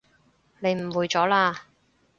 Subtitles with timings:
[0.61, 1.55] 你誤會咗喇